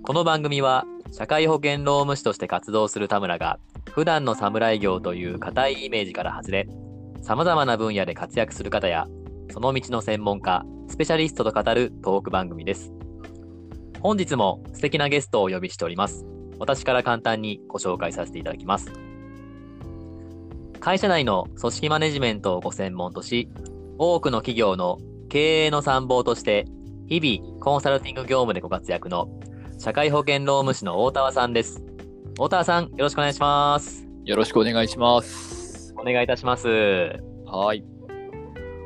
[0.03, 3.59] この番組は社会保険労務士として活動する田村が
[3.91, 6.69] 普段の侍業という固いイメージから外れ
[7.21, 9.07] 様々な分野で活躍する方や
[9.51, 12.91] その道の専門家、スペシャリストと語るトーク番組です。
[13.99, 16.25] 本日も素敵なゲストをお呼びしております。
[16.59, 18.91] 私から簡単にご紹介させていただきます。
[20.79, 23.49] 会社内の組織マネジメントをご専門とし、
[23.97, 24.97] 多くの企業の
[25.29, 26.65] 経営の参謀として、
[27.07, 29.29] 日々コンサルティング業務でご活躍の
[29.77, 31.83] 社会保険労務士の大田さんです。
[32.37, 34.07] 大田さん、よろしくお願いします。
[34.25, 35.58] よろしくお願いします。
[35.99, 36.67] お願いいたします。
[37.45, 37.83] はい。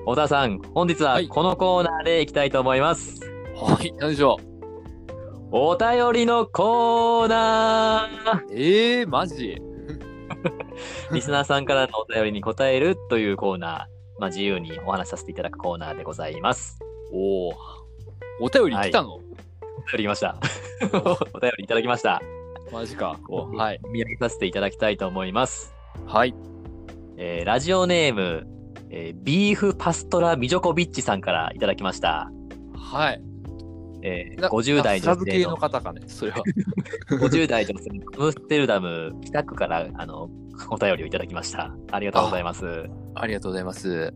[0.05, 3.21] 大田さん、本日ははいこのコーナーでいきたいと思います。
[3.55, 3.93] はい。
[3.99, 4.39] 何でしょ
[5.51, 9.61] お便りのコーナーうええー、マジ？
[11.13, 16.79] リスナーさんからのお便りに答えるというコーナー、まあ、自由にお話しさせていただくコーナーでございます。
[17.13, 17.53] おお。
[18.41, 19.27] お便り来たの、お便
[19.97, 20.37] り来ました。
[21.33, 22.21] お便りいただきました。
[22.71, 23.19] マジか。
[23.29, 23.79] おはい。
[23.89, 25.75] 見上げさせていただきたいと思います。
[26.07, 26.33] はい。
[27.17, 28.47] えーラジオネーム、
[28.89, 32.31] えービーフパストラ・ミジョコビッチさんからいただきました。
[32.75, 33.21] はい。
[34.01, 36.43] えーな50代女性のの方かね、それは。
[37.09, 40.29] 50代女性のアムステルダム北区からあの
[40.69, 41.73] お便りをいただきました。
[41.91, 42.89] ありがとうございます。
[43.15, 44.13] ありがとうございます。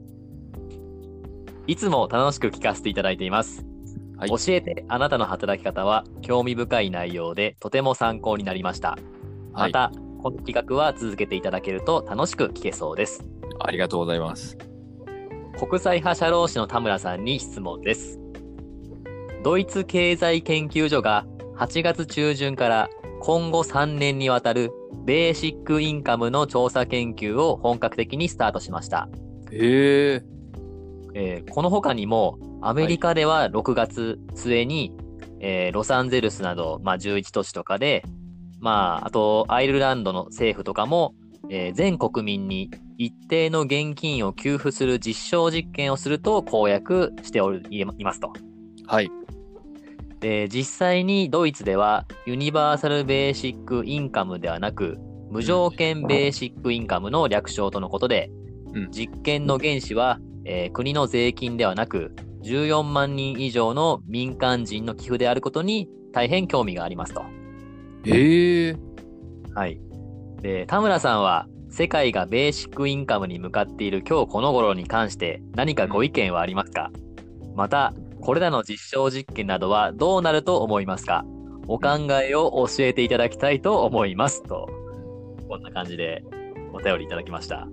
[1.68, 3.66] いつも楽しく聞かせていただいています。
[4.18, 8.98] はい教えてあなたの働き方は興味深い内容でとても参考になりました。
[9.54, 10.07] はい。
[10.22, 13.24] この企画は続けていただけると楽しく聞けそうです。
[13.60, 14.58] ありがとうございます。
[15.60, 18.20] 国際派社労士の田村さんに質問です。
[19.44, 21.26] ドイツ経済研究所が
[21.58, 22.90] 8月中旬から
[23.22, 24.72] 今後3年にわたる
[25.06, 29.10] ベーシックインカムの調査研究を本格的にスタートしました。
[29.52, 30.22] へえ
[31.14, 34.94] えーこの他にもアメリカでは6月末に、
[35.40, 38.04] えーロサンゼルスなど、まあ、11都市とかで、
[38.60, 41.14] まあ、あとアイルランドの政府とかも、
[41.50, 48.34] えー全国民に一定の現金を給付する実証実験をすると公約しておりいますと。
[48.88, 49.12] はい。
[50.20, 54.98] で実際にドイツではユニバーサル・ベーシック・インカムではなく
[55.30, 58.32] 無条件ベーシック・インカムの略称とのことで、
[58.74, 67.24] うん実験の原資は、えー国の税金ではなく14万人以上の民間人の寄付であることに大変興味がありますと。
[68.08, 68.76] へえ
[69.54, 69.80] はい。
[70.42, 76.92] で、田村さんは世界がベーシックインカムに向かっている今日この頃に関して何かご意見はありますか、
[77.56, 81.26] また、これらの実証実験などはどうなると思いますか？
[81.68, 84.70] お考えを教えていただきたいと思いますと。
[85.50, 86.24] こんな感じで
[86.74, 87.68] お便りいただきました。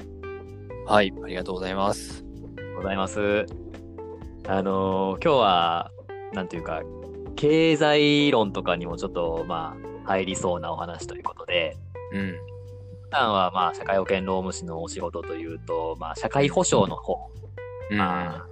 [0.87, 1.13] はい。
[1.23, 2.25] ありがとうございます。
[2.77, 3.47] ございます。
[4.49, 5.91] あのー今日は、
[6.33, 6.83] なんていうか、
[7.37, 11.77] 経済論とかにもちょっと、まあ、入りそうなお話ということで、
[12.13, 12.37] うん。
[13.05, 17.31] 普段はまあ社会保険労務士のお仕事というと、まあ、社会保障の方、
[17.91, 17.99] うん。
[17.99, 18.47] まあ、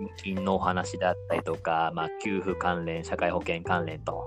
[0.00, 4.24] 年金のお話だったりとか、まあ、給付関連、社会保険関連と、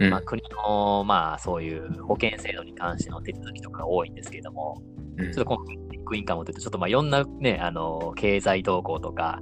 [0.00, 0.10] うん。
[0.10, 4.80] まあ、国の、まあ、そういう保険制度に関しての手続きとかが多いんですけれども、
[5.16, 5.32] うん。
[5.32, 9.40] ちょっとこのビッグインカムというと、ちょっとまあいろんなね、あの、経済動向とか、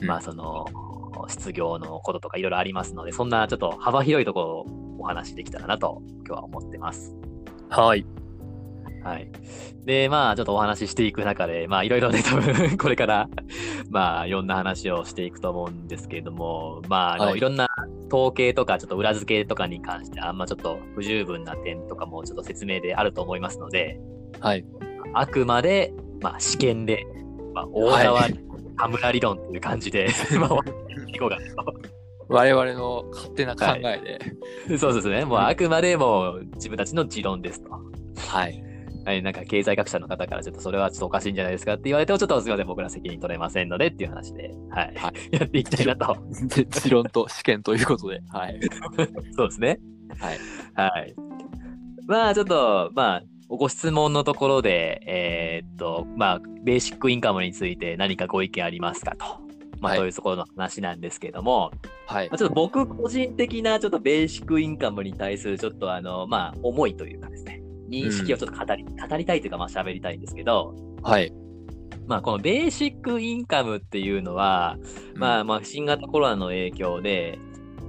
[0.00, 0.06] うん。
[0.08, 0.66] まあその、
[1.28, 7.14] 失業のこととかいろいろありますので、そんなちょっと幅広いところ話しできたらなと、今日は思ってます。
[7.68, 8.06] はい。
[9.02, 9.30] はい。
[9.84, 13.28] で、まあ、ちょっとお話ししていく中で、まあ、いろいろね、多分、 これから、
[13.88, 17.68] まあ、いろんな話をしていくと思うんですけれども、まあ、はいい、ろんな
[18.12, 24.00] 統計とか、ちょっと裏付けとかに関して、あんまちょっと不十分な点とかも、ちょっと説明であると思いますので、
[24.40, 24.64] はい。
[25.14, 27.06] あくまで、まあ、試験で、
[27.54, 28.22] まあ、大沢
[28.76, 30.08] 田村理論という感じで、
[30.40, 30.48] まあ、
[31.06, 31.95] いこうかな
[32.28, 34.18] 我々の勝手な考え
[34.68, 34.74] で。
[34.74, 34.78] と。
[34.78, 35.24] そうですね。
[35.24, 37.70] もう、あくまでもう自分たちの持論ですと。
[37.70, 38.62] はい。
[39.04, 46.16] はい、なんか経済学者の方からちょっとそれはちょっとおかしいんじゃないですかって言われてもちょっとすみません、僕ら責任取れませんのでっていう話で、はい、はやっていきたいなと。
[46.56, 48.20] で持論と試験ということで。
[48.30, 48.58] はい。
[49.36, 49.78] そうですね。
[50.18, 50.38] はい。
[50.74, 51.14] はい。
[52.08, 59.45] まあちょっと、まあ、ご質問のところで、えーっと、まあ、ベーシックインカムについて何かご意見ありますかと。
[59.80, 61.70] まあ、はいそういうところの話なんですけども、
[62.06, 62.38] はいまあ、。
[62.38, 71.32] ちょっと僕個人的なちょっとベーシックインカムに対するちょっとあの、まあ、思いというかですね、認識をちょっと語り、語りたいというか、まあ、喋りたいんですけど、はい。
[72.06, 74.76] まあ、このベーシックインカムっていうのは、
[75.14, 77.38] まあ、まあ、新型コロナの影響で、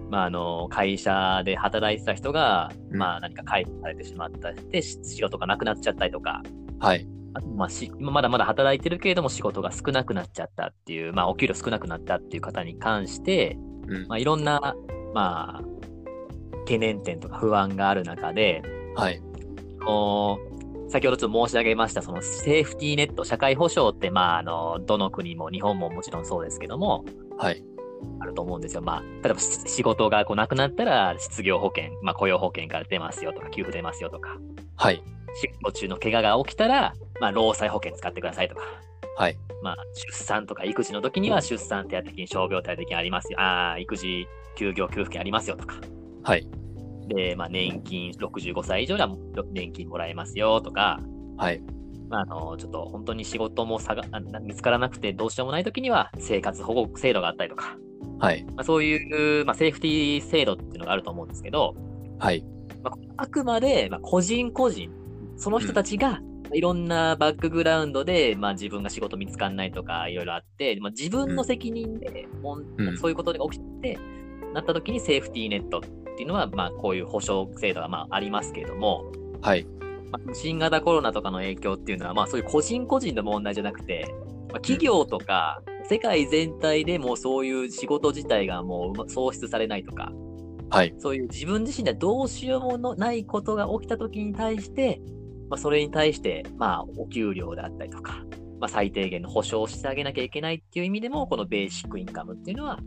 [0.10, 6.42] まあ、あの、会社で働いてた人が、うんまあ、何か解雇されてしまったりして、し仕事がなくなっちゃったりとか、
[6.80, 7.08] はい。
[7.42, 13.58] まあし、まだまだ働いてるけれども仕事が少なくなっちゃったっていう、まあ、お給料少なくなったっていう方に関して、
[13.88, 14.76] うんまあ、いろんな、
[15.14, 15.64] まあ、
[16.60, 18.62] 懸念点とか不安がある中で、
[18.96, 19.22] はい。
[19.86, 20.58] こう
[20.90, 27.04] 先ほどちょっと申し上げました、そのセーフティーネット、社会保障って、まあ、あの、どの国も日本ももちろんそうですけども、
[27.38, 27.64] はい。
[28.20, 28.82] あると思うんですよ。
[28.82, 34.38] まあ、例えばし仕事がこうなくなったら、失業保険、まあ、雇用保険から出ますよとか、給付出ますよとか、
[34.78, 35.04] はい。
[35.36, 38.62] 仕事中の怪我が起きたら、まあ、労災保険使ってくださいとか、
[39.18, 39.38] はい。
[39.64, 43.40] まあ、出産とか育児の時には出産手当金、傷病手当金ありますよ。
[43.40, 45.76] ああ、育児休業給付金ありますよとか。
[46.24, 46.48] はい。
[47.08, 49.10] で、まあ、年金65歳以上では
[49.52, 51.00] 年金もらえますよとか、
[51.38, 51.62] はい。
[52.10, 57.78] まあ、あの、ちょっと本当に仕事もさがあ見つからなくてどうしようもない時には生活保護制度があったりとか、
[58.20, 58.44] はい。
[58.46, 61.76] まあ、そういう、まあ、セーフティー制度っていうのがあると思うんですけど、
[62.20, 62.44] はい。
[62.84, 64.92] まあ、あくまで、まあ、個人個人、
[65.38, 66.20] その人たちが、
[66.54, 73.98] いろんなバックグラウンドで、まあ、自分が仕事見つかんないとか、いろいろあって、まあ、自分の責任で、うんそういうことが起きて、
[74.54, 75.82] なった時にセーフティーネットっ
[76.16, 79.12] ていうのは、まあ、こういう保障制度がまあありますけれども、
[79.42, 79.68] はい。
[80.12, 84.08] まあ、新型コロナとかの影響っていうのは、まあ、そういう個人個人の問題じゃなくて、
[84.50, 90.12] まあ、企業とか、世界全体でもうそういう仕事自体がもううま創出されないとか、
[90.70, 90.94] はい。
[90.98, 95.02] そういう自分自身ではどうしようものないことが起きた時に対して、
[95.50, 98.24] まあ、それに対して、まあ、お給料であったりとか、
[98.60, 102.78] まあ、最低限の保障をしてあげなきゃいけないっていう意味でも、このベーシックインカムっていうのは、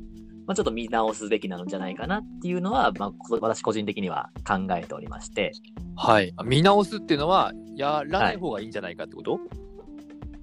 [0.46, 5.52] まあ、ちょっと見直すべきなのじゃないかなっていうのは、まあ、こ私個人的には考えておりまして、
[5.96, 6.32] はい。
[6.36, 9.38] あ見直すっていうのは、やらない方がいいんじゃないかってこと、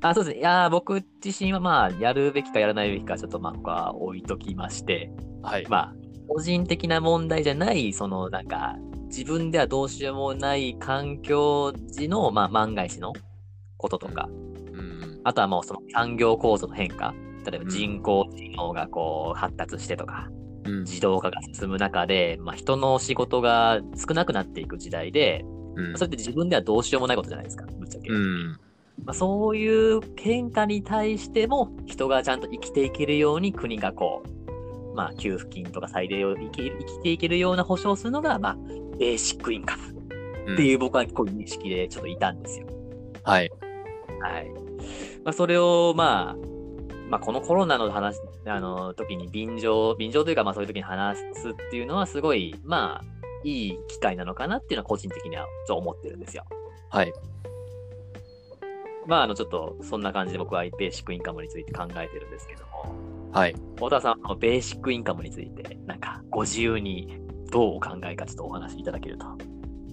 [0.01, 0.39] あそうですね。
[0.39, 5.11] いやー僕自身はまあ、やるべきかやらないべきか、ちょっとまあ、ここは置いときまして、
[5.41, 5.65] はい。
[5.67, 5.93] まあ、
[6.27, 8.75] 個人的な問題じゃない、そのなんか、
[9.07, 13.13] 自分ではどうしようもない環境時の、まあ、万が一の
[13.77, 15.21] こととか、うん。
[15.23, 17.13] あとはもうその産業構造の変化、
[17.45, 20.29] 例えばうん人工知能がこう発達してとか、
[20.65, 20.79] うん。
[20.83, 25.43] 自動化が進む中で、まあ、人の仕事が少なくなっていく時代で、
[25.75, 28.09] うんそれって自分ではどうしようもないことじゃないですか、ぶっちゃけ。
[28.09, 28.51] うん。
[29.05, 38.57] まあ、そういう変化に対しても、人がちゃんと生きていけるように国がこう、まあ、給付金とか最低を生き生きていけるような保障をするのが、まあ、
[38.99, 42.67] ベーシックインカムっていう僕はこういう認識でちょっといたんですよ。
[43.23, 43.51] はい。
[44.21, 44.49] はい。
[45.23, 46.35] まあ、それを、まあ、
[47.09, 53.05] まあ、このコロナの話、あの、時に便乗、便乗というか、まあ、そういう時に話すっていうのは、すごい、まあ、
[53.43, 56.43] いい機会なのかなっていうのは個人的にはちょ思ってるんですよ。
[56.89, 57.13] はい。
[59.05, 62.93] まあ、あの、ちょっと、そんな感じで僕はベーシックインカムについて考えてるんですけども、
[63.31, 63.55] はい。
[63.75, 67.19] 太田さん、ベーシックインカムについて、なんか、ご自由に
[67.51, 69.25] どうお考えか、ちょっとお話しいただけると。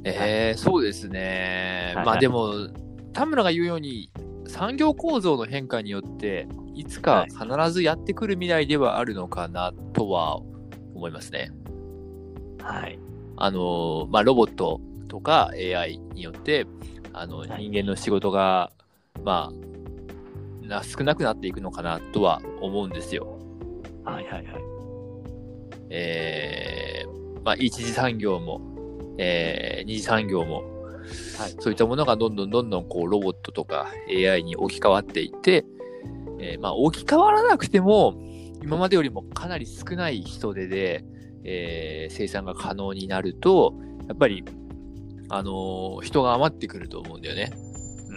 [0.04, 1.92] えー、そうですね。
[1.96, 2.68] はいまあでも、
[3.12, 4.10] 田村が言うように、
[4.46, 10.40] 産業構造の変化によって、いつか必ずやってくる未来ではあるのかなとは
[10.94, 11.52] 思いますね。
[12.60, 12.98] はい。
[13.36, 16.66] あの、まあ、ロボットとか AI によって、
[17.12, 18.72] あの、はい人間の仕事が、
[19.22, 23.38] まあ、な少なくなっていくのかなとは思うんですよ。
[24.04, 24.46] はいはいはい。
[25.90, 28.60] えーまあ、一次産業も、
[29.18, 30.62] えー二次産業も、
[31.38, 35.64] はいそういったものがどんどんどんどんこうロボットとか AI に置き換わっていって、
[36.40, 38.14] えーまあ、置き換わらなくても、
[38.62, 41.04] 今までよりもかなり少ない人手で、
[41.44, 43.74] えー生産が可能になると、
[44.08, 44.44] やっぱり、
[45.28, 47.50] あのー人が余ってくると思うんだよね。
[48.08, 48.16] うん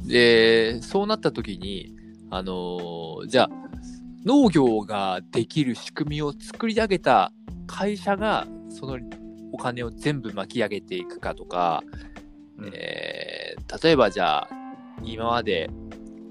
[0.00, 0.08] うん。
[0.08, 1.94] で、そうなった時に、
[2.30, 3.50] あのーじゃあ、
[4.24, 7.30] 農業ができる仕組みを作り上げた
[7.66, 8.98] 会社が、その
[9.52, 11.82] お金を全部巻き上げていくかとか、
[12.58, 14.48] うんえー例えばじゃあ、
[15.02, 15.68] 今まで、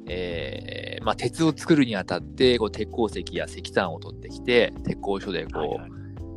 [0.07, 5.91] えーまあ、鉄を作るにあたって、こう鉄鉱石や石炭を取ってきて、鉄工所でこう、はいはい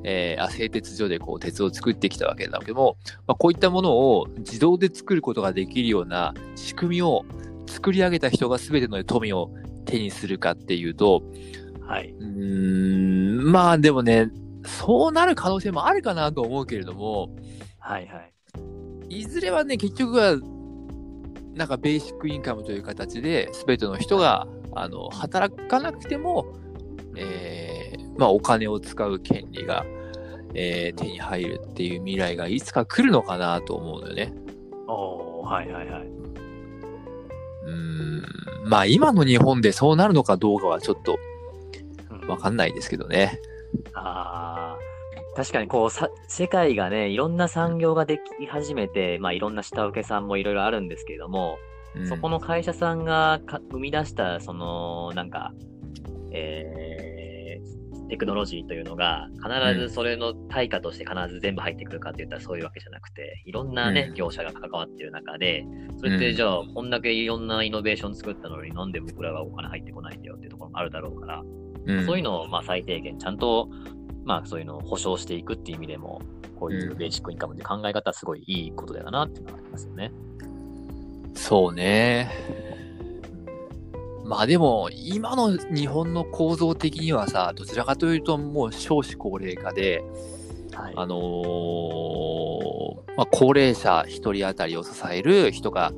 [0.04, 7.24] えーあ製鉄所でこう鉄を作ってきたわけだけども、まあ、こういったものを自動で作ることができるような仕組みを
[7.66, 9.50] 作り上げた人が全ての富を
[9.84, 11.22] 手にするかっていうと、
[11.86, 12.10] はい。
[12.10, 14.30] うーん、まあでもね、
[14.68, 17.30] そうなる可能性もあるかなと思うけれども、
[17.78, 18.20] はいは
[19.08, 19.20] い。
[19.20, 20.36] いずれはね、結局は、
[21.54, 26.46] なんかベーシックインカムという形で、全ての人が、あの、働かなくても、
[27.16, 29.86] えーまあお金を使う権利が、
[30.54, 34.32] えー手に入るっていう未来がいつか来るのかなと思うのよね。
[34.88, 36.08] おー、はいはいはい。
[37.66, 38.22] うん、
[38.64, 41.18] まあ今の日本でそうなるのかどうかはちょっと
[42.26, 43.38] わかんないですけどね。
[43.94, 44.57] ああ、
[45.38, 51.58] 確かにこうさ、世界がね、いろんな産業ができ始めて、まあいろんな下請けさんもいろいろあるんですけれども、
[51.94, 52.08] うん。
[52.08, 55.52] そこの会社さんがか生み出した、その、なんか、
[56.32, 64.14] えー、テクノロジーというのが、必ずそれの対価として必ず全部入ってくるかって言ったらそういうわけじゃなくて、いろんなね、うん。
[64.14, 65.64] 業者が関わってる中で、
[65.98, 71.44] それってじゃあ、こんだけいろんなイノベーション作ったのになんで僕らがお金入ってこないんだよっていうところもあるだろうから、
[71.86, 72.06] うん。
[72.06, 73.68] そういうのをまあ最低限ちゃんと、
[74.28, 76.20] まあそういうのを保証していくっていう意味でも、
[76.60, 80.12] こういうベーシックインカムって考え方はすごいいいことだよなっていうのがありますよね。
[81.34, 82.30] そうね。
[84.26, 90.04] まあでも、今の日本の構造的にはさ、どちらかというともう少子高齢化で、
[90.74, 90.92] はい。
[90.94, 95.94] あのーまあ、高齢者1人当たりを支える人が、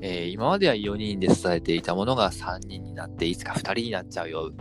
[0.00, 4.52] えー今までは4人で支えていたものが3人になって、いつか2人になっちゃうよ。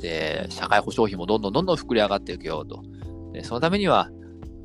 [0.00, 2.82] で、社会保障費もどんどんどんどん膨れ上がっていくよと。
[3.32, 4.10] でそのためには、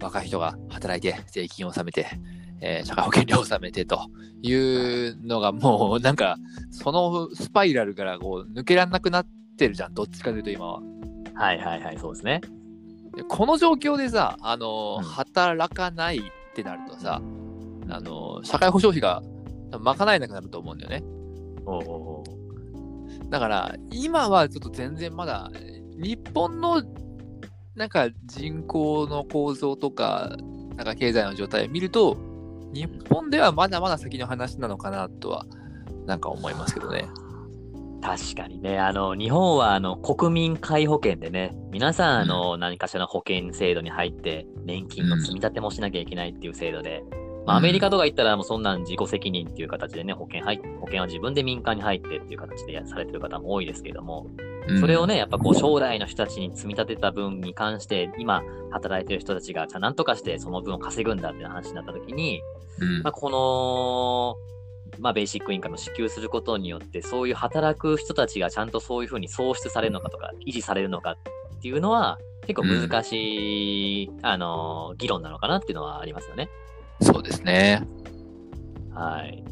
[0.01, 2.07] 若い人が働いて、税金を納めて、
[2.61, 4.09] えー社会保険料を納めてと
[4.41, 6.37] いうのがもうなんか、
[6.71, 9.27] そのスパイラルからこう抜けられなくなっ
[9.57, 10.81] てるじゃん、どっちかというと今は。
[11.35, 12.41] はいはいはい、そうですね。
[13.15, 16.21] でこの状況でさ、あの、うん働かないっ
[16.53, 17.21] てなるとさ、
[17.89, 19.21] あの、社会保障費が
[19.79, 21.03] 賄えなくなると思うんだよね。
[21.65, 22.44] おうおうおう
[23.29, 25.51] だから、今はちょっと全然まだ、
[25.97, 26.83] 日本の、
[27.75, 30.35] なんか人口の構造とか、
[30.75, 32.17] なんか経済の状態を見ると、
[32.73, 35.45] 日本ではまだまだ先の話なのかなとは、
[36.05, 37.07] なんか思いますけどね。
[38.01, 47.03] 確かにね、あの、日本はあの、国民皆保険でね、皆さん、あの、何かしらの保険制度に入って、年金の積み立てもしなきゃいけないっていう制度で、
[47.45, 54.27] まあ、アメリカとか行ったらもうそんなん自己責任っていう形でね、保険入っ保険は自分で民間に入ってっていう形でやされてる方も多いですけれども、
[54.79, 62.41] それをね、やっぱこう将来の人たちに積み立てた分に関して、今働いてる人たちが、じゃあ何とかしてその分を稼ぐんだっていう話になった時に、
[62.79, 76.49] うん、まあ、この、まあ、ベーシックインカムを支給することによって、そういう働く人たちがちゃんとそういうふうに創出されるのかとか、維持されるのかっていうのは、結構難しい、あの、議論なのかなっていうのはありますよね。
[77.01, 77.87] そうですね。
[78.93, 79.43] はい。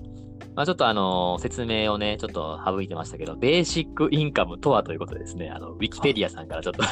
[0.55, 6.83] まあ、ちょっとあの、説明をね、ちょっと省いてましたけど、ベーシックインカムとはということでですね、あの、ウィキペディアさんからちょっと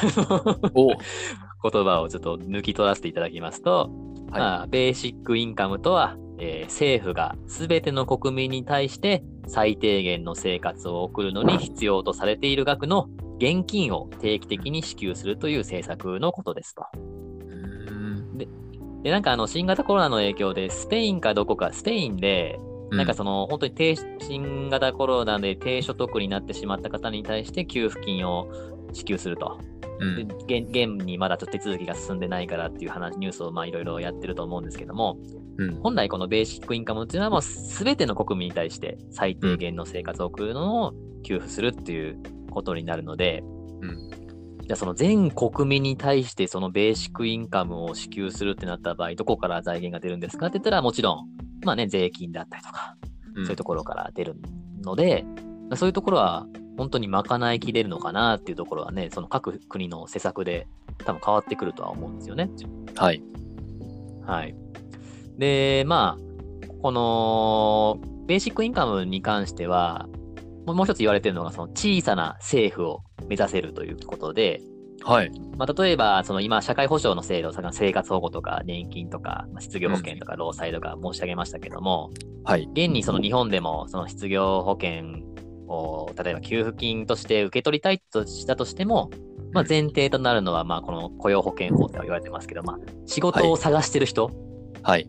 [0.74, 0.88] お
[1.70, 3.90] 言葉をちょっと抜き取らせていただきますと、
[4.30, 16.84] はいまあ、ベーシックインカムとは、えー政府がすべての国民に対して最低限の生活を送るのに必要とされている額の現金を定期的に支給するという政策のことですと。
[19.02, 22.58] うんで、なんかあの、新型コロナの影響で、スペインかどこか、スペインで、
[22.90, 28.48] なんかその、本当に低新型コロナで低所得になってしまった方に対して給付金を
[28.92, 29.58] 支給すると。
[29.98, 30.28] うん。
[30.28, 35.16] で現現にまだちょっと手続きが進んでないからっていう話、ニュースをまあいろいろやってると思うんですけども、
[35.56, 35.80] うん。
[35.80, 40.92] 本来このベーシックインカムっていうのはもう全ての国民に対して最低限の生活を送るのを
[41.24, 42.18] 給付するっていう
[42.50, 43.61] ことになるので、うん
[44.62, 50.46] じゃあその全国民に対してそのベーシックインカムを支給するってなった場合、どこから財源が出るんですか？
[50.46, 51.28] って言ったらもちろん、
[51.64, 52.96] まあね、税金だったりとか、
[53.34, 54.36] うんそういうところから出る
[54.82, 55.24] ので、
[55.74, 60.66] そういうところは本当に賄いきれるのかなっていうところはね、その各国の施策で
[61.04, 62.50] 多分変わってくるとは思うんですよね。
[62.94, 63.22] はい。
[64.26, 64.54] はい。
[65.38, 70.08] で、まあ、このベーシックインカムに関しては、
[70.66, 74.60] もう一つ言われてるのが、その小さな政府を目指せるということで、
[75.04, 75.30] はい。
[75.56, 82.10] まあ、例えば、その今、社会保障の制度、その生活保護とか年金とか、まあ失業保険とか労災とか申し上げましたけども、
[82.44, 82.68] はい。
[82.72, 85.24] 現にその日本でも、その失業保険
[85.66, 89.10] を、例えば給付金として受け取りたいとしたとしても、
[89.52, 94.30] まあ、前提となるのは、まあ、この雇用保険法って言われてますけど、まあ、仕事を探してる人、
[94.82, 95.08] はい。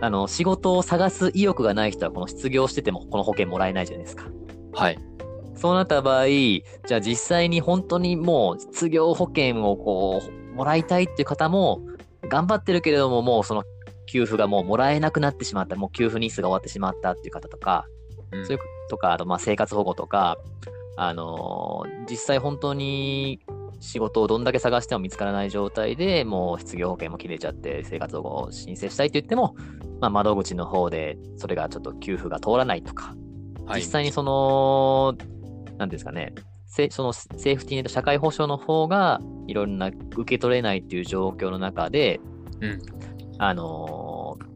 [0.00, 4.26] あの、仕事を探す意欲がない人は、この失業しててもこの保険もらえないじゃないですか。
[4.74, 4.98] はい。
[5.56, 11.80] そうなった場合、じゃあ実際に本当にもう失業保険をこう、もらいたいっていう方も、
[12.28, 13.64] 頑張ってるけれども、もうその
[14.06, 17.86] 給付がもうもらえなくなってしまった、もう給付日数が終わってしまったっていう方とか、
[18.32, 20.36] うんそういうとか、あとまあ生活保護とか、
[20.96, 23.40] あのー実際本当に
[23.80, 29.56] 仕事をどんだけ探しても見つからない状態でもう失業保険も切れちゃって生活保護を申請したいと言っても、
[30.00, 33.23] まあ、窓口の方でそれがちょっと給付が通らないとか、はい。
[33.74, 35.14] 実際にその、
[35.78, 36.34] なんですかね、
[36.66, 42.20] せそのセーフティーネット社会保障の方がいろんな受け取れないっていう状況の中で、
[42.60, 42.82] うん。
[43.38, 44.54] あのー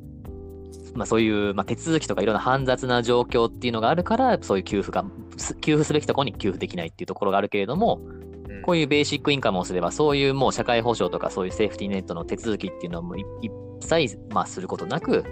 [0.99, 5.05] まあ、そういう、まあ、手続きとかいろんな煩雑な状況っていうのがあるから、そういう給付が、
[5.37, 8.01] す給付すべきところに給付できないっていうところがあるけれども、
[8.49, 8.63] うん。
[8.63, 15.25] こういうベーシックインカムをすれば、そういうもう社会保障とかそういうセーフティーネットの手続きっていうのはもうい一切、まあ、することなく、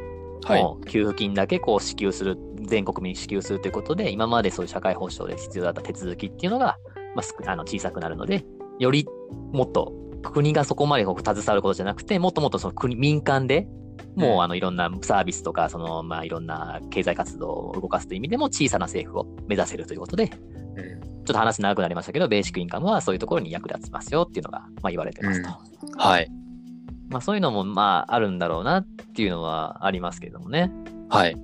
[0.46, 0.62] はい。
[0.62, 6.78] もう給付金だけこう支給する、全国民に支給するということで、今までそういう社会保障で必要だった手続きっていうのが、
[7.14, 8.44] まあ、あの小さくなるので、
[8.78, 9.06] より
[9.52, 13.66] もっと国がそこまでこう携わることじゃなくて、もっともっとその国民間で
[14.14, 20.30] もううんあのいろんなサービスとか、そのまあいろんな経済活動を動かすという意味でも小さな政府を目指せるということで、
[20.76, 25.48] うんちょっと話長くなりましたけど、ベーシックインカムはそういうところに役立ちますよっていうのがまあ言われてますと。
[25.98, 26.30] はい。
[27.08, 30.72] まあそういうのもまああるんだろうなっていうのはありますけれどもね。
[31.08, 31.36] はい。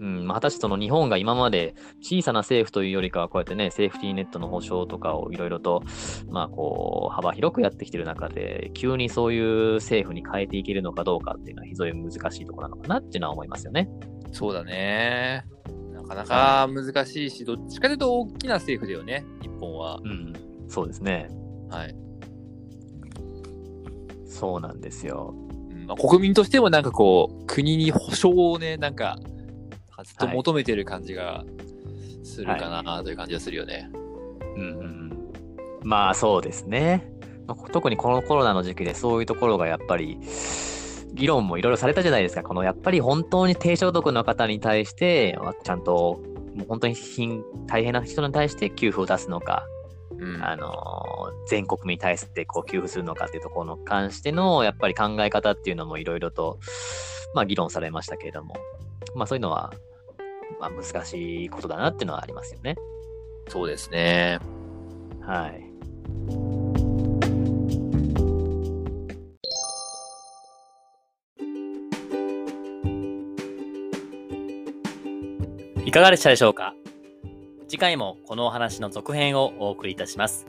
[0.00, 5.82] うん、まあ果たしてその日本が今まで小さな政府というよりかは、こうやってね、セーフティーネットの保障とかをいろいろと、
[6.28, 13.88] まあこう、幅広くやってきてる中で、急にそういう政府に変えていけるのかどうかっていうのは非常に難しいところなのかなっていうのは思いますよね。
[14.32, 15.44] そうだね。
[15.94, 20.00] なかなか難しいし、どっちかというと大きな政府だよね、日本は。
[20.04, 20.34] うん、
[20.68, 21.28] そうですね。
[21.70, 22.03] はい。
[24.44, 25.34] そうなんですよ。
[25.70, 29.18] うんまあ、国民としてもなんかこう、国に保障をね、なんか、
[30.04, 31.44] ずっと求めてる感じが
[32.22, 33.90] するかなという感じがするよね。
[34.56, 35.28] うんうんうん、
[35.82, 37.10] まあそうですね。
[37.46, 40.18] まあ特にこのコロナの時期でそういうところがやっぱり、
[41.14, 42.42] 議論もいろいろされたじゃないですか。
[42.42, 46.20] このやっぱり本当に低所得の方に対して、ちゃんと、
[46.54, 49.66] もう本当に貧大変な人に対して給付を出すのか、
[50.18, 50.44] うん。
[50.44, 56.58] あのー全国民に対してこう給付するのかっていうところに関してのやっぱり考え方っていうのもいろいろと、
[57.34, 58.56] まあ、議論されましたけれども、
[59.14, 59.74] まあ、そういうのは、
[60.58, 62.76] まあ、難しいことだなっていうのはありますよね。
[63.48, 64.38] そうですね。
[65.20, 65.70] はい。
[75.86, 76.74] いかがでしたでしょうか？
[77.74, 80.46] 次回もこのお話の続編をお送りいたします。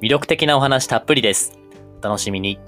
[0.00, 1.58] 魅力的なお話たっぷりです。
[2.00, 2.60] お楽しみに。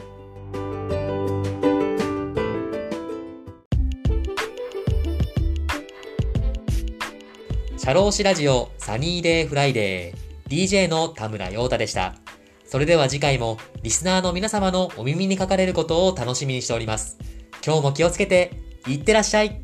[7.79, 12.17] 社労士ラジオ Sunny Day Friday DJ の田村陽太でした。
[12.65, 17.17] それでは次回もリスナーの皆様のお耳にかかれることを楽しみにしております。
[17.65, 18.51] 今日も気をつけて
[18.89, 19.63] いってらっしゃい